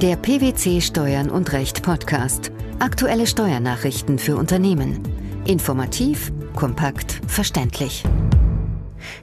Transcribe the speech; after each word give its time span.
Der 0.00 0.14
PwC 0.14 0.80
Steuern 0.80 1.28
und 1.28 1.52
Recht 1.52 1.82
Podcast. 1.82 2.52
Aktuelle 2.78 3.26
Steuernachrichten 3.26 4.20
für 4.20 4.36
Unternehmen. 4.36 5.02
Informativ, 5.44 6.30
kompakt, 6.54 7.20
verständlich. 7.26 8.04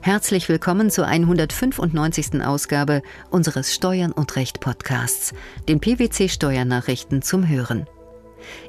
Herzlich 0.02 0.50
willkommen 0.50 0.90
zur 0.90 1.06
195. 1.06 2.42
Ausgabe 2.44 3.00
unseres 3.30 3.74
Steuern 3.74 4.12
und 4.12 4.36
Recht 4.36 4.60
Podcasts, 4.60 5.32
den 5.66 5.80
PwC 5.80 6.28
Steuernachrichten 6.28 7.22
zum 7.22 7.48
Hören. 7.48 7.86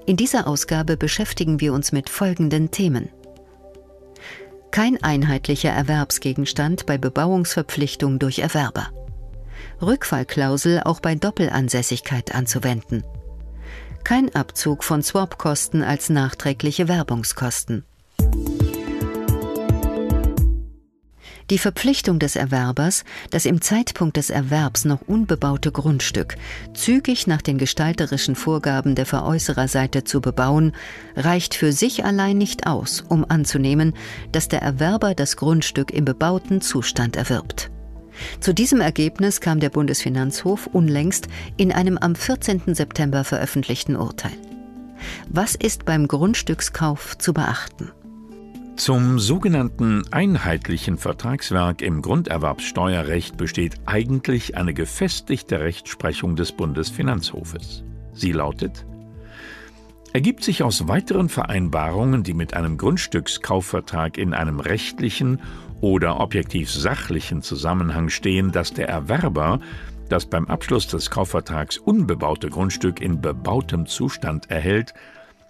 In 0.05 0.15
dieser 0.15 0.47
Ausgabe 0.47 0.95
beschäftigen 0.95 1.59
wir 1.59 1.73
uns 1.73 1.91
mit 1.91 2.09
folgenden 2.09 2.71
Themen. 2.71 3.09
Kein 4.71 5.03
einheitlicher 5.03 5.71
Erwerbsgegenstand 5.71 6.85
bei 6.85 6.97
Bebauungsverpflichtung 6.97 8.17
durch 8.17 8.39
Erwerber. 8.39 8.96
Rückfallklausel 9.81 10.81
auch 10.83 10.99
bei 10.99 11.15
Doppelansässigkeit 11.15 12.33
anzuwenden. 12.33 13.03
Kein 14.03 14.33
Abzug 14.33 14.83
von 14.83 15.03
Swap-Kosten 15.03 15.83
als 15.83 16.09
nachträgliche 16.09 16.87
Werbungskosten. 16.87 17.83
Die 21.49 21.57
Verpflichtung 21.57 22.19
des 22.19 22.35
Erwerbers, 22.35 23.05
das 23.29 23.45
im 23.45 23.61
Zeitpunkt 23.61 24.17
des 24.17 24.29
Erwerbs 24.29 24.83
noch 24.83 25.01
unbebaute 25.07 25.71
Grundstück 25.71 26.35
zügig 26.73 27.25
nach 27.25 27.41
den 27.41 27.57
gestalterischen 27.57 28.35
Vorgaben 28.35 28.95
der 28.95 29.05
Veräußererseite 29.05 30.03
zu 30.03 30.19
bebauen, 30.19 30.73
reicht 31.15 31.55
für 31.55 31.71
sich 31.71 32.03
allein 32.03 32.37
nicht 32.37 32.67
aus, 32.67 33.01
um 33.07 33.25
anzunehmen, 33.29 33.93
dass 34.33 34.49
der 34.49 34.61
Erwerber 34.61 35.15
das 35.15 35.37
Grundstück 35.37 35.91
im 35.91 36.03
bebauten 36.03 36.59
Zustand 36.59 37.15
erwirbt. 37.15 37.71
Zu 38.39 38.53
diesem 38.53 38.81
Ergebnis 38.81 39.41
kam 39.41 39.59
der 39.59 39.69
Bundesfinanzhof 39.69 40.67
unlängst 40.67 41.27
in 41.57 41.71
einem 41.71 41.97
am 41.97 42.15
14. 42.15 42.75
September 42.75 43.23
veröffentlichten 43.23 43.95
Urteil. 43.95 44.37
Was 45.29 45.55
ist 45.55 45.85
beim 45.85 46.07
Grundstückskauf 46.07 47.17
zu 47.17 47.33
beachten? 47.33 47.91
Zum 48.77 49.17
sogenannten 49.17 50.03
einheitlichen 50.11 50.97
Vertragswerk 50.97 51.81
im 51.81 52.03
Grunderwerbssteuerrecht 52.03 53.35
besteht 53.35 53.75
eigentlich 53.87 54.55
eine 54.55 54.75
gefestigte 54.75 55.59
Rechtsprechung 55.59 56.35
des 56.35 56.51
Bundesfinanzhofes. 56.51 57.83
Sie 58.13 58.31
lautet 58.31 58.85
Ergibt 60.13 60.43
sich 60.43 60.63
aus 60.63 60.87
weiteren 60.87 61.29
Vereinbarungen, 61.29 62.23
die 62.23 62.33
mit 62.33 62.53
einem 62.53 62.77
Grundstückskaufvertrag 62.77 64.17
in 64.17 64.33
einem 64.33 64.59
rechtlichen 64.59 65.41
oder 65.81 66.19
objektiv 66.19 66.71
sachlichen 66.71 67.41
Zusammenhang 67.41 68.09
stehen, 68.09 68.51
dass 68.51 68.73
der 68.73 68.89
Erwerber 68.89 69.59
das 70.09 70.25
beim 70.25 70.45
Abschluss 70.45 70.87
des 70.87 71.09
Kaufvertrags 71.09 71.77
unbebaute 71.77 72.49
Grundstück 72.49 73.01
in 73.01 73.21
bebautem 73.21 73.85
Zustand 73.85 74.49
erhält, 74.49 74.93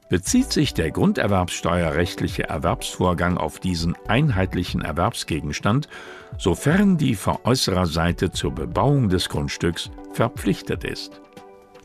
bezieht 0.09 0.51
sich 0.51 0.73
der 0.73 0.91
grunderwerbssteuerrechtliche 0.91 2.43
Erwerbsvorgang 2.43 3.37
auf 3.37 3.59
diesen 3.59 3.95
einheitlichen 4.07 4.81
Erwerbsgegenstand, 4.81 5.89
sofern 6.37 6.97
die 6.97 7.15
Veräußererseite 7.15 8.31
zur 8.31 8.53
Bebauung 8.53 9.09
des 9.09 9.29
Grundstücks 9.29 9.91
verpflichtet 10.13 10.83
ist. 10.83 11.21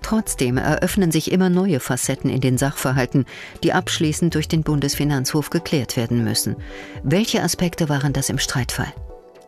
Trotzdem 0.02 0.56
eröffnen 0.58 1.12
sich 1.12 1.32
immer 1.32 1.48
neue 1.48 1.80
Facetten 1.80 2.28
in 2.28 2.40
den 2.40 2.58
Sachverhalten, 2.58 3.24
die 3.62 3.72
abschließend 3.72 4.34
durch 4.34 4.48
den 4.48 4.62
Bundesfinanzhof 4.62 5.50
geklärt 5.50 5.96
werden 5.96 6.24
müssen. 6.24 6.56
Welche 7.02 7.42
Aspekte 7.42 7.88
waren 7.88 8.12
das 8.12 8.28
im 8.28 8.38
Streitfall? 8.38 8.92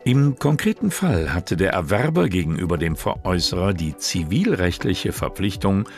Im 0.05 0.37
konkreten 0.37 0.91
Fall 0.91 1.33
hatte 1.33 1.57
der 1.57 1.73
Erwerber 1.73 2.29
gegenüber 2.29 2.77
dem 2.77 2.95
Veräußerer 2.95 3.73
die 3.73 3.97
zivilrechtliche 3.97 5.11
Verpflichtung, 5.11 5.89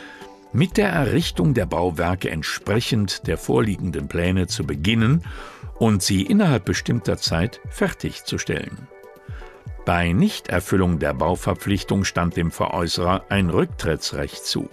mit 0.52 0.78
der 0.78 0.88
Errichtung 0.88 1.52
der 1.52 1.66
Bauwerke 1.66 2.30
entsprechend 2.30 3.26
der 3.26 3.36
vorliegenden 3.36 4.08
Pläne 4.08 4.46
zu 4.46 4.64
beginnen 4.64 5.22
und 5.78 6.02
sie 6.02 6.22
innerhalb 6.22 6.64
bestimmter 6.64 7.18
Zeit 7.18 7.60
fertigzustellen. 7.68 8.88
Bei 9.88 10.12
Nichterfüllung 10.12 10.98
der 10.98 11.14
Bauverpflichtung 11.14 12.04
stand 12.04 12.36
dem 12.36 12.50
Veräußerer 12.50 13.24
ein 13.30 13.48
Rücktrittsrecht 13.48 14.44
zu. 14.44 14.68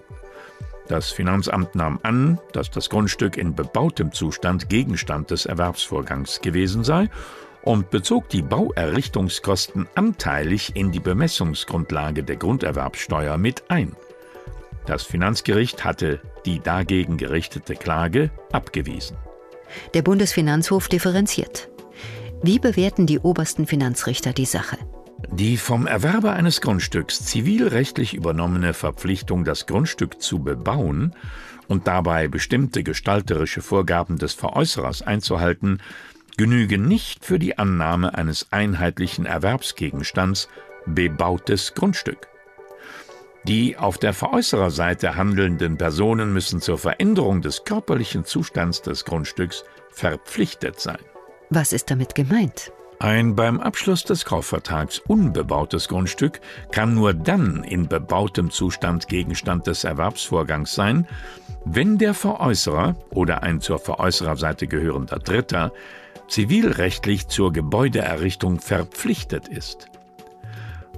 Das 0.89 1.11
Finanzamt 1.11 1.73
nahm 1.73 2.01
an, 2.03 2.37
dass 2.51 2.69
das 2.69 2.89
Grundstück 2.89 3.37
in 3.37 3.55
bebautem 3.55 4.11
Zustand 4.11 4.67
Gegenstand 4.67 5.31
des 5.31 5.45
Erwerbsvorgangs 5.45 6.41
gewesen 6.41 6.83
sei 6.83 7.09
und 7.61 7.91
bezog 7.91 8.27
die 8.27 8.41
Bauerrichtungskosten 8.41 9.87
anteilig 9.95 10.75
in 10.75 10.91
die 10.91 10.99
Bemessungsgrundlage 10.99 12.25
der 12.25 12.35
Grunderwerbssteuer 12.35 13.37
mit 13.37 13.63
ein. 13.69 13.95
Das 14.85 15.03
Finanzgericht 15.03 15.85
hatte 15.85 16.19
die 16.45 16.59
dagegen 16.59 17.15
gerichtete 17.15 17.75
Klage 17.75 18.31
abgewiesen. 18.51 19.15
Der 19.93 20.01
Bundesfinanzhof 20.01 20.89
differenziert. 20.89 21.69
Wie 22.43 22.59
bewerten 22.59 23.07
die 23.07 23.19
obersten 23.19 23.65
Finanzrichter 23.65 24.33
die 24.33 24.45
Sache? 24.45 24.77
Die 25.31 25.57
vom 25.57 25.87
Erwerber 25.87 26.33
eines 26.33 26.61
Grundstücks 26.61 27.25
zivilrechtlich 27.25 28.13
übernommene 28.13 28.73
Verpflichtung, 28.73 29.43
das 29.43 29.65
Grundstück 29.65 30.21
zu 30.21 30.39
bebauen 30.39 31.15
und 31.67 31.87
dabei 31.87 32.27
bestimmte 32.27 32.83
gestalterische 32.83 33.61
Vorgaben 33.61 34.17
des 34.17 34.33
Veräußerers 34.33 35.01
einzuhalten, 35.01 35.81
genüge 36.37 36.77
nicht 36.77 37.25
für 37.25 37.39
die 37.39 37.57
Annahme 37.57 38.15
eines 38.15 38.51
einheitlichen 38.51 39.25
Erwerbsgegenstands 39.25 40.49
bebautes 40.85 41.73
Grundstück. 41.73 42.27
Die 43.47 43.77
auf 43.77 43.97
der 43.97 44.13
Veräußererseite 44.13 45.15
handelnden 45.15 45.77
Personen 45.77 46.33
müssen 46.33 46.61
zur 46.61 46.77
Veränderung 46.77 47.41
des 47.41 47.63
körperlichen 47.63 48.25
Zustands 48.25 48.81
des 48.81 49.05
Grundstücks 49.05 49.63
verpflichtet 49.91 50.79
sein. 50.79 50.99
Was 51.51 51.71
ist 51.71 51.91
damit 51.91 52.15
gemeint? 52.15 52.71
Ein 53.05 53.35
beim 53.35 53.59
Abschluss 53.59 54.03
des 54.03 54.25
Kaufvertrags 54.25 54.97
unbebautes 54.97 55.89
Grundstück 55.89 56.41
kann 56.71 56.95
nur 56.95 57.13
dann 57.13 57.63
in 57.63 57.87
bebautem 57.87 58.49
Zustand 58.49 59.07
Gegenstand 59.07 59.67
des 59.67 59.83
Erwerbsvorgangs 59.83 60.73
sein, 60.73 61.07
wenn 61.65 61.99
der 61.99 62.15
Veräußerer 62.15 62.95
oder 63.11 63.43
ein 63.43 63.61
zur 63.61 63.77
Veräußererseite 63.77 64.65
gehörender 64.65 65.19
Dritter 65.19 65.71
zivilrechtlich 66.27 67.27
zur 67.27 67.53
Gebäudeerrichtung 67.53 68.59
verpflichtet 68.59 69.49
ist. 69.49 69.87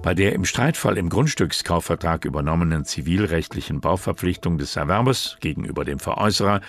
Bei 0.01 0.13
der 0.13 0.31
im 0.31 0.45
Streitfall 0.45 0.97
im 0.97 1.09
Grundstückskaufvertrag 1.09 2.23
übernommenen 2.23 2.85
zivilrechtlichen 2.85 3.81
Bauverpflichtung 3.81 4.57
des 4.57 4.77
Erwerbers 4.77 5.35
gegenüber 5.41 5.83
dem 5.83 5.99
Veräußerer 5.99 6.61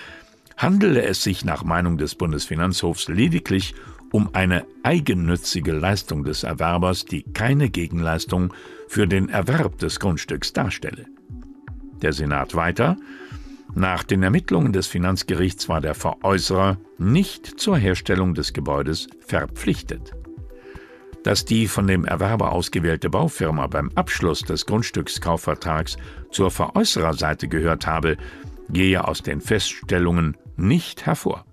handele 0.58 1.02
es 1.02 1.22
sich 1.22 1.44
nach 1.44 1.64
Meinung 1.64 1.96
des 1.96 2.14
Bundesfinanzhofs 2.16 3.08
lediglich 3.08 3.74
um 4.12 4.34
eine 4.34 4.66
eigennützige 4.82 5.72
Leistung 5.72 6.24
des 6.24 6.42
Erwerbers, 6.42 7.04
die 7.04 7.22
keine 7.22 7.70
Gegenleistung 7.70 8.52
für 8.88 9.06
den 9.06 9.28
Erwerb 9.28 9.78
des 9.78 10.00
Grundstücks 10.00 10.52
darstelle. 10.52 11.06
Der 12.02 12.12
Senat 12.12 12.54
weiter 12.54 12.96
nach 13.74 14.02
den 14.02 14.22
Ermittlungen 14.22 14.72
des 14.72 14.86
Finanzgerichts 14.86 15.68
war 15.68 15.80
der 15.80 15.94
Veräußerer 15.94 16.78
nicht 16.96 17.60
zur 17.60 17.76
Herstellung 17.76 18.34
des 18.34 18.52
Gebäudes 18.52 19.08
verpflichtet. 19.20 20.12
Dass 21.22 21.44
die 21.44 21.68
von 21.68 21.86
dem 21.86 22.04
Erwerber 22.04 22.52
ausgewählte 22.52 23.10
Baufirma 23.10 23.66
beim 23.66 23.90
Abschluss 23.94 24.40
des 24.40 24.66
Grundstückskaufvertrags 24.66 25.96
zur 26.30 26.50
Veräußererseite 26.50 27.48
gehört 27.48 27.86
habe, 27.86 28.16
gehe 28.70 29.06
aus 29.06 29.22
den 29.22 29.40
Feststellungen 29.40 30.36
nicht 30.58 31.06
hervor. 31.06 31.44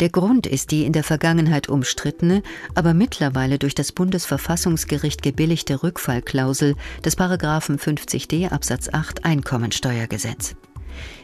Der 0.00 0.10
Grund 0.10 0.46
ist 0.46 0.70
die 0.70 0.84
in 0.84 0.92
der 0.92 1.02
Vergangenheit 1.02 1.68
umstrittene, 1.68 2.42
aber 2.76 2.94
mittlerweile 2.94 3.58
durch 3.58 3.74
das 3.74 3.90
Bundesverfassungsgericht 3.90 5.22
gebilligte 5.22 5.82
Rückfallklausel 5.82 6.76
des 7.04 7.16
Paragraphen 7.16 7.78
50d 7.78 8.50
Absatz 8.50 8.88
8 8.92 9.24
Einkommensteuergesetz. 9.24 10.54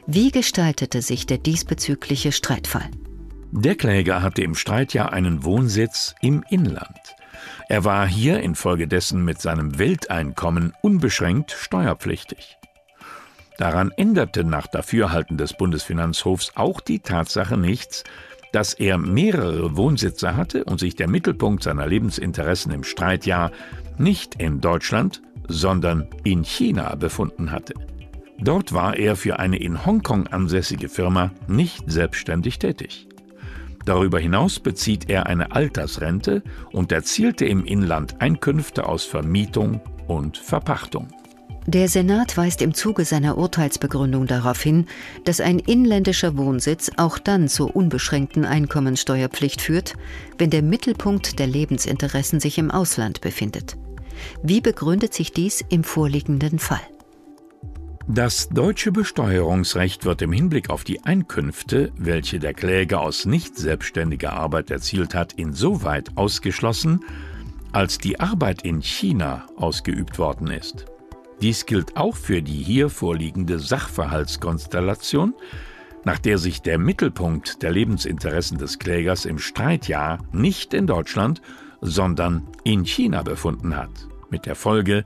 Wie 0.07 0.33
gestaltete 0.33 1.03
sich 1.03 1.27
der 1.27 1.39
diesbezügliche 1.39 2.33
Streitfall? 2.33 2.91
Der 3.53 3.77
Kläger 3.77 4.23
hatte 4.23 4.43
im 4.43 4.57
Streitjahr 4.57 5.13
einen 5.13 5.45
Wohnsitz 5.45 6.17
im 6.21 6.45
Inland. 6.51 7.15
Er 7.69 7.85
war 7.85 8.07
hier 8.07 8.41
infolgedessen 8.41 9.25
mit 9.25 9.41
seinem 9.41 9.79
Welteinkommen 9.79 10.73
unbeschränkt 10.83 11.53
steuerpflichtig. 11.53 12.59
Daran 13.57 13.93
änderte 13.97 14.45
nach 14.45 14.67
Dafürhalten 14.67 15.39
des 15.39 15.53
Bundesfinanzhofs 15.55 16.53
auch 16.57 16.81
die 16.81 16.99
Tatsache 16.99 17.57
nichts, 17.57 18.05
dass 18.53 18.75
er 18.75 18.99
mehrere 18.99 19.77
Wohnsitze 19.77 20.37
hatte 20.37 20.65
und 20.65 20.79
sich 20.79 20.97
der 20.97 21.09
Mittelpunkt 21.09 21.63
seiner 21.63 21.87
Lebensinteressen 21.87 22.73
im 22.73 22.85
Streitjahr 22.85 23.51
nicht 23.99 24.41
in 24.41 24.61
Deutschland, 24.61 25.23
sondern 25.49 26.09
in 26.25 26.45
China 26.45 26.95
befunden 26.95 27.51
hatte. 27.51 27.75
Dort 28.39 28.73
war 28.73 28.97
er 28.97 29.17
für 29.17 29.39
eine 29.39 29.59
in 29.59 29.87
Hongkong 29.87 30.27
ansässige 30.27 30.89
Firma 30.89 31.31
nicht 31.47 31.85
selbstständig 31.87 32.59
tätig. 32.59 33.09
Darüber 33.85 34.19
hinaus 34.19 34.61
bezieht 34.61 35.11
er 35.11 35.27
eine 35.27 35.53
Altersrente 35.53 36.43
und 36.73 36.91
erzielte 36.91 37.45
im 37.45 37.65
Inland 37.65 38.21
Einkünfte 38.21 38.87
aus 38.87 39.05
Vermietung 39.05 39.81
und 40.07 40.39
Verpachtung. 40.39 41.09
Der 41.67 41.89
Senat 41.89 42.37
weist 42.37 42.61
im 42.61 42.75
Zuge 42.75 43.07
seiner 43.07 43.39
Urteilsbegründung 43.39 44.27
darauf 44.27 44.61
hin, 44.61 44.87
dass 45.25 45.41
ein 45.41 45.59
inländischer 45.59 46.37
Wohnsitz 46.37 46.91
auch 46.99 47.19
dann 47.19 47.49
zur 47.49 47.75
unbeschränkten 47.75 48.45
Einkommensteuerpflicht 48.45 49.63
führt, 49.63 49.95
wenn 50.37 50.51
der 50.51 50.63
Mittelpunkt 50.63 51.39
der 51.39 51.47
Lebensinteressen 51.47 52.39
sich 52.39 52.59
im 52.59 52.71
Ausland 52.71 53.23
befindet. 53.23 53.79
Wie 54.43 54.61
begründet 54.61 55.15
sich 55.15 55.33
dies 55.33 55.65
im 55.71 55.85
vorliegenden 55.85 56.59
Fall? 56.59 56.81
Das 58.07 58.51
deutsche 58.51 58.93
Besteuerungsrecht 58.93 60.05
wird 60.05 60.21
im 60.21 60.33
Hinblick 60.33 60.69
auf 60.69 60.85
die 60.85 61.03
Einkünfte, 61.05 61.91
welche 61.97 62.39
der 62.39 62.53
Kläger 62.53 63.01
aus 63.01 63.25
nicht 63.25 63.57
selbstständiger 63.57 64.35
Arbeit 64.35 64.71
erzielt 64.71 65.15
hat, 65.15 65.33
insoweit 65.33 66.11
ausgeschlossen, 66.15 67.01
als 67.73 67.97
die 67.97 68.21
Arbeit 68.21 68.63
in 68.63 68.83
China 68.83 69.47
ausgeübt 69.57 70.19
worden 70.19 70.49
ist. 70.49 70.85
Dies 71.41 71.67
gilt 71.67 71.97
auch 71.97 72.17
für 72.17 72.43
die 72.43 72.63
hier 72.63 72.89
vorliegende 72.89 73.59
Sachverhaltskonstellation, 73.59 75.35
nach 76.05 76.19
der 76.19 76.39
sich 76.39 76.63
der 76.63 76.79
Mittelpunkt 76.79 77.63
der 77.63 77.73
Lebensinteressen 77.73 78.59
des 78.59 78.79
Klägers 78.79 79.25
im 79.25 79.39
Streitjahr 79.39 80.19
nicht 80.33 80.75
in 80.75 80.87
Deutschland, 80.87 81.41
sondern 81.81 82.49
in 82.63 82.85
China 82.85 83.23
befunden 83.23 83.77
hat, 83.77 83.91
mit 84.31 84.47
der 84.47 84.55
Folge, 84.55 85.05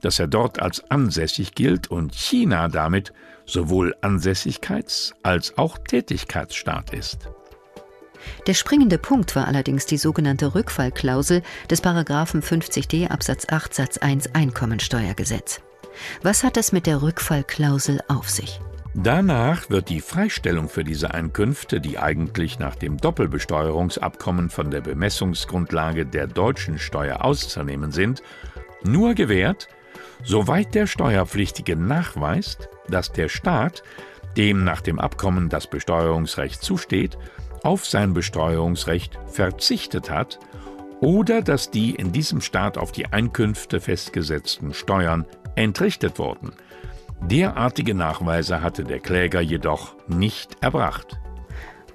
dass 0.00 0.18
er 0.18 0.28
dort 0.28 0.60
als 0.60 0.90
ansässig 0.90 1.54
gilt 1.54 1.90
und 1.90 2.14
China 2.14 2.68
damit 2.68 3.12
sowohl 3.46 3.94
Ansässigkeits- 4.00 5.12
als 5.22 5.58
auch 5.58 5.78
Tätigkeitsstaat 5.78 6.92
ist. 6.94 7.28
Der 8.46 8.54
springende 8.54 8.98
Punkt 8.98 9.34
war 9.34 9.48
allerdings 9.48 9.86
die 9.86 9.96
sogenannte 9.96 10.54
Rückfallklausel 10.54 11.42
des 11.70 11.80
Paragraphen 11.80 12.42
50d 12.42 13.08
Absatz 13.08 13.46
8 13.48 13.74
Satz 13.74 13.98
1 13.98 14.34
Einkommensteuergesetz. 14.34 15.60
Was 16.22 16.44
hat 16.44 16.56
es 16.56 16.72
mit 16.72 16.86
der 16.86 17.02
Rückfallklausel 17.02 18.00
auf 18.08 18.28
sich? 18.28 18.60
Danach 18.94 19.70
wird 19.70 19.88
die 19.88 20.00
Freistellung 20.00 20.68
für 20.68 20.82
diese 20.82 21.14
Einkünfte, 21.14 21.80
die 21.80 21.98
eigentlich 21.98 22.58
nach 22.58 22.74
dem 22.74 22.96
Doppelbesteuerungsabkommen 22.96 24.50
von 24.50 24.70
der 24.72 24.80
Bemessungsgrundlage 24.80 26.06
der 26.06 26.26
deutschen 26.26 26.78
Steuer 26.78 27.24
auszunehmen 27.24 27.92
sind, 27.92 28.22
nur 28.82 29.14
gewährt, 29.14 29.68
soweit 30.24 30.74
der 30.74 30.88
Steuerpflichtige 30.88 31.76
nachweist, 31.76 32.68
dass 32.88 33.12
der 33.12 33.28
Staat, 33.28 33.84
dem 34.36 34.64
nach 34.64 34.80
dem 34.80 34.98
Abkommen 34.98 35.48
das 35.48 35.68
Besteuerungsrecht 35.68 36.60
zusteht, 36.60 37.16
auf 37.62 37.86
sein 37.86 38.12
Besteuerungsrecht 38.12 39.18
verzichtet 39.26 40.10
hat 40.10 40.40
oder 41.00 41.42
dass 41.42 41.70
die 41.70 41.94
in 41.94 42.12
diesem 42.12 42.40
Staat 42.40 42.76
auf 42.76 42.92
die 42.92 43.06
Einkünfte 43.06 43.80
festgesetzten 43.80 44.74
Steuern 44.74 45.26
entrichtet 45.54 46.18
wurden. 46.18 46.52
Derartige 47.22 47.94
Nachweise 47.94 48.62
hatte 48.62 48.84
der 48.84 49.00
Kläger 49.00 49.40
jedoch 49.40 49.94
nicht 50.08 50.56
erbracht. 50.62 51.20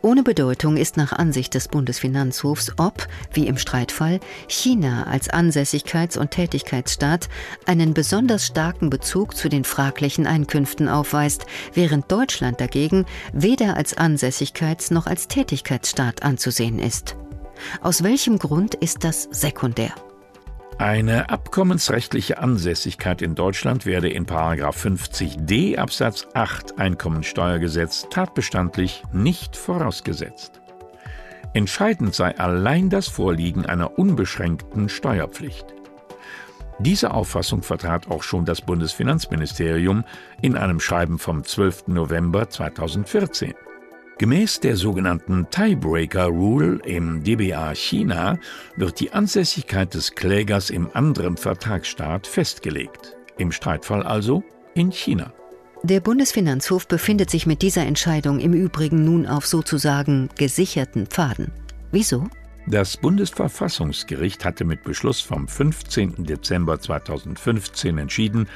Ohne 0.06 0.22
Bedeutung 0.22 0.78
ist 0.78 0.98
nach 0.98 1.13
Ansicht 1.13 1.56
des 1.56 1.68
Bundesfinanzhofs, 1.68 2.74
ob, 2.78 3.07
wie 3.34 3.48
im 3.48 3.57
Streitfall, 3.57 4.19
China 4.48 5.07
als 5.07 5.31
Ansässigkeits- 5.31 6.19
und 6.19 6.30
Tätigkeitsstaat 6.30 7.28
einen 7.66 7.96
besonders 7.96 8.46
starken 8.46 8.92
Bezug 8.92 9.36
zu 9.36 9.50
den 9.50 9.63
fraglichen 9.63 10.28
Einkünften 10.28 10.90
aufweist, 10.90 11.48
während 11.74 12.12
Deutschland 12.12 12.62
dagegen 12.62 13.07
weder 13.34 13.78
als 13.78 13.98
Ansässigkeits- 13.98 14.94
noch 14.94 15.07
als 15.07 15.28
Tätigkeitsstaat 15.28 16.22
anzusehen 16.22 16.78
ist. 16.78 17.16
Aus 17.81 18.04
welchem 18.04 18.38
Grund 18.38 18.75
ist 18.75 19.04
das 19.04 19.28
sekundär? 19.31 19.96
Eine 20.77 21.30
abkommensrechtliche 21.30 22.38
Ansässigkeit 22.38 23.22
in 23.22 23.33
Deutschland 23.33 23.86
werde 23.86 24.10
in 24.10 24.25
50d 24.25 25.77
Absatz 25.77 26.27
8 26.33 26.77
Einkommensteuergesetz 26.77 28.07
tatbestandlich 28.10 29.01
nicht 29.13 29.56
vorausgesetzt. 29.56 30.60
Entscheidend 31.54 32.13
sei 32.13 32.38
allein 32.38 32.89
das 32.89 33.07
Vorliegen 33.07 33.66
einer 33.66 33.98
unbeschränkten 33.98 34.89
Steuerpflicht. 34.89 35.66
Diese 36.80 37.13
Auffassung 37.13 37.63
vertrat 37.63 38.12
auch 38.12 38.24
schon 38.24 38.44
das 38.44 38.60
Bundesfinanzministerium 38.60 40.04
in 40.42 40.57
einem 40.57 40.81
Schreiben 40.81 41.19
vom 41.19 41.45
12. 41.45 41.88
November 41.88 42.50
2014. 42.50 43.54
Gemäß 44.17 44.62
der 44.62 44.77
sogenannten 44.77 45.50
Tiebreaker 45.50 46.27
Rule 46.27 46.79
im 46.85 47.21
DBA 47.21 47.75
China 47.75 48.39
wird 48.77 49.01
die 49.01 49.12
Ansässigkeit 49.12 49.94
des 49.94 50.15
Klägers 50.15 50.69
im 50.69 50.89
anderen 50.94 51.35
Vertragsstaat 51.35 52.25
festgelegt. 52.25 53.17
Im 53.38 53.51
Streitfall 53.51 54.03
also 54.03 54.41
in 54.73 54.89
China. 54.89 55.33
Der 55.83 56.00
Bundesfinanzhof 56.00 56.88
befindet 56.88 57.29
sich 57.29 57.45
mit 57.45 57.62
dieser 57.62 57.85
Entscheidung 57.85 58.39
im 58.39 58.53
Übrigen 58.53 59.03
nun 59.03 59.25
auf 59.27 59.45
sozusagen 59.45 60.29
gesicherten 60.38 61.07
Pfaden. 61.07 61.51
Wieso? 61.91 62.29
Das 62.68 62.95
Bundesverfassungsgericht 62.95 64.45
hatte 64.45 64.63
mit 64.63 64.83
Beschluss 64.83 65.19
vom 65.19 65.50
15. 65.50 66.23
Dezember 66.23 66.79
2015 66.79 67.97
entschieden, 67.97 68.47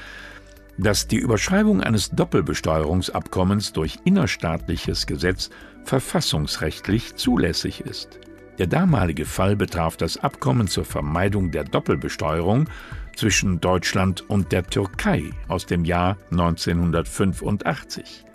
dass 0.80 1.08
die 1.08 1.18
Überschreibung 1.18 1.84
eines 1.84 2.10
Doppelbesteuerungsabkommens 2.12 3.74
durch 3.74 4.00
innerstaatliches 4.06 5.06
Gesetz 5.06 5.50
verfassungsrechtlich 5.84 7.16
zulässig 7.16 7.82
ist. 7.82 8.20
Der 8.60 8.68
damalige 8.68 9.26
Fall 9.26 9.56
betraf 9.56 9.98
das 9.98 10.18
Abkommen 10.18 10.68
zur 10.68 10.86
Vermeidung 10.86 11.52
der 11.52 11.66
Doppelbesteuerung 11.66 12.70
zwischen 13.16 13.60
Deutschland 13.60 14.30
und 14.30 14.52
der 14.52 14.64
Türkei 14.64 15.32
aus 15.48 15.66
dem 15.66 15.84
Jahr 15.84 16.18
1985. 16.32 18.26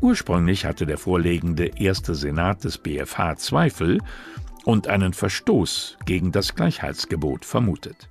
Ursprünglich 0.00 0.64
hatte 0.64 0.86
der 0.86 0.98
vorlegende 0.98 1.66
erste 1.76 2.14
Senat 2.14 2.64
des 2.64 2.78
BFH 2.78 3.36
Zweifel 3.36 3.98
und 4.64 4.88
einen 4.88 5.12
Verstoß 5.12 5.96
gegen 6.06 6.30
das 6.32 6.54
Gleichheitsgebot 6.54 7.44
vermutet. 7.44 8.08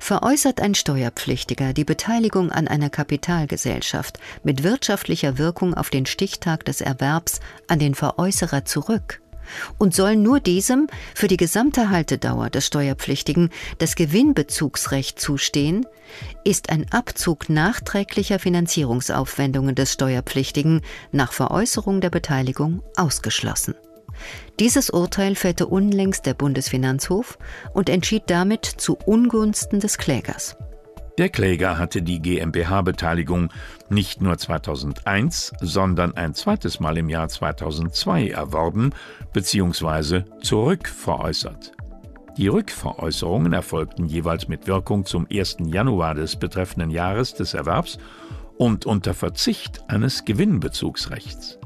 Veräußert 0.00 0.60
ein 0.60 0.74
Steuerpflichtiger 0.74 1.72
die 1.72 1.84
Beteiligung 1.84 2.50
an 2.50 2.66
einer 2.66 2.90
Kapitalgesellschaft 2.90 4.18
mit 4.42 4.64
wirtschaftlicher 4.64 5.38
Wirkung 5.38 5.74
auf 5.74 5.90
den 5.90 6.06
Stichtag 6.06 6.64
des 6.64 6.80
Erwerbs 6.80 7.38
an 7.68 7.78
den 7.78 7.94
Veräußerer 7.94 8.64
zurück 8.64 9.20
und 9.78 9.94
soll 9.94 10.16
nur 10.16 10.40
diesem 10.40 10.88
für 11.14 11.28
die 11.28 11.36
gesamte 11.36 11.90
Haltedauer 11.90 12.50
des 12.50 12.66
Steuerpflichtigen 12.66 13.50
das 13.78 13.94
Gewinnbezugsrecht 13.94 15.20
zustehen, 15.20 15.86
ist 16.44 16.70
ein 16.70 16.86
Abzug 16.90 17.48
nachträglicher 17.48 18.38
Finanzierungsaufwendungen 18.38 19.74
des 19.74 19.92
Steuerpflichtigen 19.92 20.80
nach 21.12 21.32
Veräußerung 21.32 22.00
der 22.00 22.10
Beteiligung 22.10 22.82
ausgeschlossen. 22.96 23.74
Dieses 24.58 24.90
Urteil 24.90 25.34
fällte 25.34 25.66
unlängst 25.66 26.26
der 26.26 26.34
Bundesfinanzhof 26.34 27.38
und 27.72 27.88
entschied 27.88 28.24
damit 28.26 28.64
zu 28.64 28.96
Ungunsten 29.06 29.80
des 29.80 29.98
Klägers. 29.98 30.56
Der 31.20 31.28
Kläger 31.28 31.76
hatte 31.76 32.00
die 32.00 32.22
GmbH-Beteiligung 32.22 33.52
nicht 33.90 34.22
nur 34.22 34.38
2001, 34.38 35.52
sondern 35.60 36.16
ein 36.16 36.34
zweites 36.34 36.80
Mal 36.80 36.96
im 36.96 37.10
Jahr 37.10 37.28
2002 37.28 38.30
erworben 38.30 38.92
bzw. 39.34 40.22
zurückveräußert. 40.40 41.72
Die 42.38 42.48
Rückveräußerungen 42.48 43.52
erfolgten 43.52 44.06
jeweils 44.06 44.48
mit 44.48 44.66
Wirkung 44.66 45.04
zum 45.04 45.26
1. 45.30 45.58
Januar 45.66 46.14
des 46.14 46.36
betreffenden 46.36 46.90
Jahres 46.90 47.34
des 47.34 47.52
Erwerbs 47.52 47.98
und 48.56 48.86
unter 48.86 49.12
Verzicht 49.12 49.82
eines 49.88 50.24
Gewinnbezugsrechts. 50.24 51.59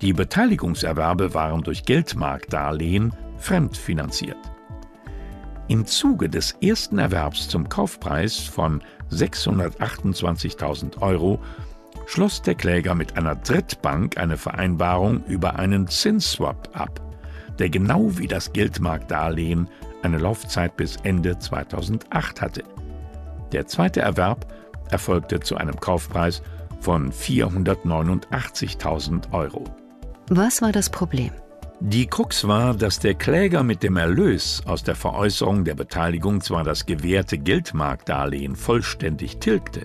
Die 0.00 0.12
Beteiligungserwerbe 0.12 1.34
waren 1.34 1.62
durch 1.62 1.84
Geldmarktdarlehen 1.84 3.12
fremdfinanziert. 3.38 4.36
Im 5.68 5.86
Zuge 5.86 6.28
des 6.28 6.56
ersten 6.60 6.98
Erwerbs 6.98 7.48
zum 7.48 7.68
Kaufpreis 7.68 8.38
von 8.38 8.82
628.000 9.10 11.00
Euro 11.00 11.40
schloss 12.06 12.42
der 12.42 12.54
Kläger 12.54 12.94
mit 12.94 13.16
einer 13.16 13.34
Drittbank 13.34 14.18
eine 14.18 14.36
Vereinbarung 14.36 15.24
über 15.24 15.58
einen 15.58 15.88
Zinsswap 15.88 16.68
ab, 16.74 17.00
der 17.58 17.70
genau 17.70 18.18
wie 18.18 18.26
das 18.26 18.52
Geldmarktdarlehen 18.52 19.70
eine 20.02 20.18
Laufzeit 20.18 20.76
bis 20.76 20.96
Ende 20.96 21.38
2008 21.38 22.42
hatte. 22.42 22.62
Der 23.52 23.66
zweite 23.66 24.02
Erwerb 24.02 24.52
erfolgte 24.90 25.40
zu 25.40 25.56
einem 25.56 25.80
Kaufpreis 25.80 26.42
von 26.80 27.10
489.000 27.10 29.32
Euro. 29.32 29.64
Was 30.28 30.62
war 30.62 30.72
das 30.72 30.90
Problem? 30.90 31.30
Die 31.80 32.06
Krux 32.06 32.46
war, 32.46 32.74
dass 32.74 32.98
der 32.98 33.14
Kläger 33.14 33.62
mit 33.62 33.82
dem 33.82 33.96
Erlös 33.96 34.62
aus 34.64 34.82
der 34.82 34.94
Veräußerung 34.94 35.64
der 35.64 35.74
Beteiligung 35.74 36.40
zwar 36.40 36.64
das 36.64 36.86
gewährte 36.86 37.36
Geldmarktdarlehen 37.36 38.56
vollständig 38.56 39.38
tilgte, 39.38 39.82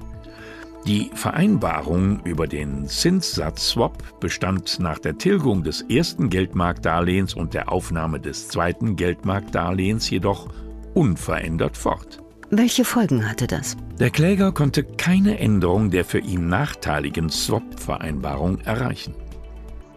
die 0.88 1.12
Vereinbarung 1.14 2.22
über 2.24 2.48
den 2.48 2.88
Zinssatz-Swap 2.88 4.20
bestand 4.20 4.80
nach 4.80 4.98
der 4.98 5.18
Tilgung 5.18 5.64
des 5.64 5.82
ersten 5.82 6.30
Geldmarktdarlehens 6.30 7.34
und 7.34 7.54
der 7.54 7.72
Aufnahme 7.72 8.20
des 8.20 8.48
zweiten 8.48 8.96
Geldmarktdarlehens 8.96 10.10
jedoch 10.10 10.48
unverändert 10.94 11.76
fort. 11.76 12.24
Welche 12.50 12.86
Folgen 12.86 13.30
hatte 13.30 13.46
das? 13.46 13.76
Der 14.00 14.10
Kläger 14.10 14.52
konnte 14.52 14.84
keine 14.84 15.38
Änderung 15.38 15.92
der 15.92 16.06
für 16.06 16.20
ihn 16.20 16.48
nachteiligen 16.48 17.30
Swap-Vereinbarung 17.30 18.62
erreichen. 18.62 19.14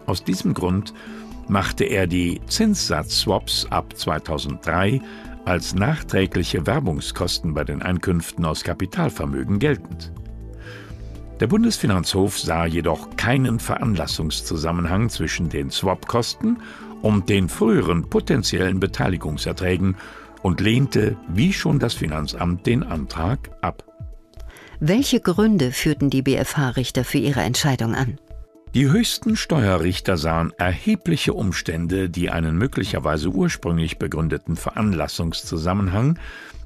Aus 0.07 0.25
diesem 0.25 0.55
Grund 0.55 0.93
machte 1.49 1.85
er 1.85 2.07
die 2.07 2.41
Zinssatz-Swaps 2.47 3.67
ab 3.71 3.97
2003 3.97 5.01
als 5.45 5.75
nachträgliche 5.75 6.67
Werbungskosten 6.67 7.55
bei 7.55 7.65
den 7.65 7.83
Einkünften 7.83 8.45
aus 8.45 8.63
Kapitalvermögen 8.63 9.59
geltend. 9.59 10.13
Der 11.41 11.49
Bundesfinanzhof 11.49 12.39
sah 12.39 12.67
jedoch 12.67 13.17
keinen 13.17 13.59
Veranlassungszusammenhang 13.59 15.09
zwischen 15.09 15.49
den 15.49 15.71
Swap-Kosten 15.71 16.59
und 17.03 17.29
den 17.29 17.49
früheren 17.49 18.09
potenziellen 18.09 18.79
Beteiligungserträgen 18.79 19.97
und 20.43 20.61
lehnte, 20.61 21.17
wie 21.29 21.53
schon 21.53 21.81
das 21.81 21.95
Finanzamt, 21.95 22.67
den 22.67 22.85
Antrag 22.85 23.51
ab. 23.61 23.85
Welche 24.79 25.21
Gründe 25.21 25.73
führten 25.73 26.11
die 26.11 26.23
BFH-Richter 26.23 27.05
für 27.05 27.19
ihre 27.19 27.41
Entscheidung 27.41 27.95
an? 27.95 28.19
Die 28.75 28.89
höchsten 28.89 29.37
Steuerrichter 29.37 30.17
sahen 30.17 30.55
erhebliche 30.57 31.35
Umstände, 31.35 32.09
die 32.09 32.31
einen 32.31 32.57
möglicherweise 32.57 33.29
ursprünglich 33.29 33.99
begründeten 33.99 34.57
Veranlassungszusammenhang 34.57 36.19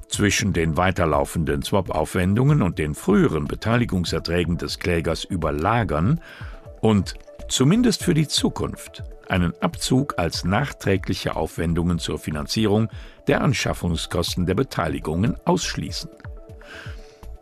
zwischen 0.07 0.53
den 0.53 0.77
weiterlaufenden 0.77 1.63
Swap-Aufwendungen 1.63 2.61
und 2.61 2.79
den 2.79 2.95
früheren 2.95 3.43
Beteiligungserträgen 3.43 4.57
des 4.57 4.79
Klägers 4.79 5.25
überlagern 5.25 6.21
und 6.79 7.15
zumindest 7.49 8.05
für 8.05 8.13
die 8.13 8.29
Zukunft 8.29 9.03
einen 9.27 9.53
Abzug 9.61 10.17
als 10.17 10.45
nachträgliche 10.45 11.35
Aufwendungen 11.35 11.99
zur 11.99 12.19
Finanzierung 12.19 12.87
der 13.27 13.41
Anschaffungskosten 13.41 14.45
der 14.45 14.55
Beteiligungen 14.55 15.35
ausschließen. 15.43 16.09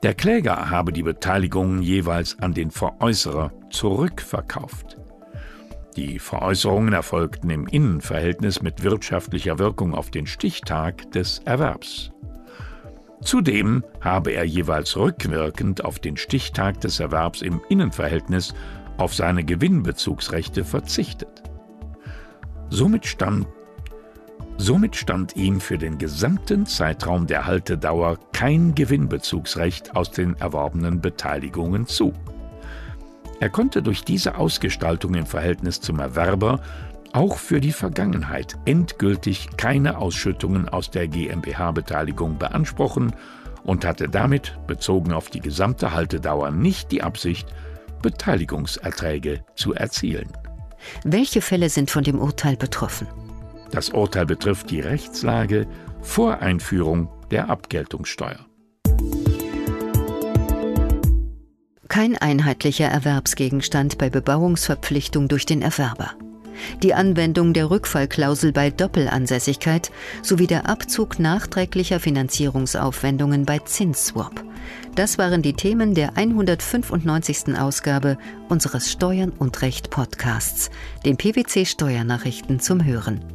Der 0.06 0.14
Kläger 0.14 0.70
habe 0.70 0.94
die 0.94 1.02
Beteiligungen 1.02 1.82
jeweils 1.82 2.38
an 2.38 2.54
den 2.54 2.70
Veräußerer 2.70 3.52
zurückverkauft. 3.72 4.98
Die 5.98 6.20
Veräußerungen 6.20 6.94
erfolgten 6.94 7.50
im 7.50 7.66
Innenverhältnis 7.66 8.62
mit 8.62 8.84
wirtschaftlicher 8.84 9.58
Wirkung 9.58 9.96
auf 9.96 10.12
den 10.12 10.28
Stichtag 10.28 11.12
des 11.14 11.40
Erwerbs. 11.46 12.12
Zudem 13.24 13.84
habe 14.00 14.30
er 14.30 14.44
jeweils 14.44 14.96
rückwirkend 14.96 15.84
auf 15.84 15.98
den 15.98 16.18
Stichtag 16.18 16.82
des 16.82 17.00
Erwerbs 17.00 17.42
im 17.42 17.60
Innenverhältnis 17.70 18.54
auf 18.98 19.16
seine 19.16 19.44
Gewinnbezugsrechte 19.44 20.66
verzichtet. 20.66 21.42
Somit 22.70 23.08
stand, 23.08 23.48
somit 24.58 24.96
stand 24.96 25.36
ihm 25.36 25.60
für 25.60 25.78
den 25.78 25.98
gesamten 25.98 26.66
Zeitraum 26.66 27.28
der 27.28 27.46
Haltedauer 27.46 28.20
kein 28.34 28.76
Gewinnbezugsrecht 28.76 29.96
aus 29.96 30.12
den 30.12 30.36
erworbenen 30.38 31.02
Beteiligungen 31.02 31.88
zu. 31.88 32.14
Er 33.40 33.50
konnte 33.50 33.82
durch 33.82 34.04
diese 34.04 34.38
Ausgestaltung 34.38 35.14
im 35.16 35.26
Verhältnis 35.26 35.82
zum 35.82 36.00
Erwerber 36.00 36.62
auch 37.12 37.38
für 37.38 37.62
die 37.62 37.72
Vergangenheit 37.72 38.56
endgültig 38.66 39.50
keine 39.58 39.98
Ausschüttungen 39.98 40.68
aus 40.68 40.92
der 40.92 41.08
GmbH-Beteiligung 41.08 42.38
beanspruchen 42.38 43.14
und 43.64 43.86
hatte 43.86 44.10
damit, 44.10 44.58
bezogen 44.68 45.14
auf 45.14 45.30
die 45.30 45.40
gesamte 45.40 45.94
Haltedauer, 45.94 46.52
nicht 46.52 46.92
die 46.92 47.02
Absicht, 47.04 47.48
Beteiligungserträge 48.02 49.44
zu 49.56 49.74
erzielen. 49.74 50.30
Welche 51.04 51.42
Fälle 51.42 51.70
sind 51.70 51.90
von 51.90 52.04
dem 52.04 52.20
Urteil 52.20 52.58
betroffen? 52.58 53.08
Das 53.76 53.90
Urteil 53.90 54.26
betrifft 54.26 54.72
die 54.72 54.80
Rechtslage 54.80 55.68
vor 56.02 56.40
Einführung 56.40 57.10
der 57.30 57.50
Abgeltungssteuer. 57.50 58.46
Kein 61.90 62.18
einheitlicher 62.18 62.86
Erwerbsgegenstand 62.86 63.98
bei 63.98 64.10
Bebauungsverpflichtung 64.10 65.28
durch 65.28 65.46
den 65.46 65.62
Erwerber. 65.62 66.12
Die 66.84 66.94
Anwendung 66.94 67.52
der 67.52 67.70
Rückfallklausel 67.70 68.54
bei 68.54 68.70
Doppelansässigkeit 68.70 69.92
sowie 70.22 70.48
der 70.48 70.70
Abzug 70.70 71.20
nachträglicher 71.20 72.00
Finanzierungsaufwendungen 72.00 73.46
bei 73.46 73.60
Zinsswap. 73.60 74.42
Das 74.96 75.18
waren 75.18 75.42
die 75.42 75.54
Themen 75.54 75.96
der 75.96 76.16
195. 76.16 77.60
Ausgabe 77.60 78.18
unseres 78.48 78.90
Steuern 78.90 79.32
und 79.32 79.62
Recht 79.62 79.90
Podcasts, 79.90 80.72
den 81.04 81.18
PwC 81.18 81.66
Steuernachrichten 81.66 82.62
zum 82.62 82.82
Hören. 82.86 83.35